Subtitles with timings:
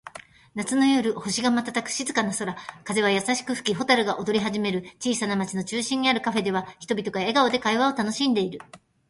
[0.55, 2.55] 夏の夜、星が瞬く静かな空。
[2.83, 4.81] 風は優しく吹き、蛍が踊り始める。
[4.99, 8.61] 小さな町の中心にあるカフェでは、人々が笑顔で会話を楽しんでいる。